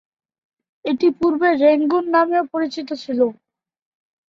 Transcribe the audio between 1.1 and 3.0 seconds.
পূর্বে রেঙ্গুন নামেও পরিচিত